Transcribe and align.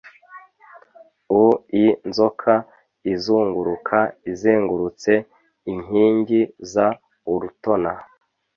uInzoka 1.43 2.53
izunguruka 3.13 3.97
Izengurutse 4.31 5.11
inkingi 5.71 6.41
za 6.71 6.87
Urutona, 7.33 7.91